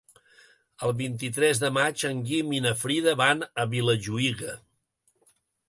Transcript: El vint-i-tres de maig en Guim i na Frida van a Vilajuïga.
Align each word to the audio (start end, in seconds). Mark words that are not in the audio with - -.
El 0.87 0.93
vint-i-tres 1.01 1.61
de 1.65 1.69
maig 1.75 2.05
en 2.09 2.23
Guim 2.31 2.55
i 2.61 2.63
na 2.67 2.73
Frida 2.85 3.15
van 3.21 3.47
a 3.65 3.69
Vilajuïga. 3.75 4.59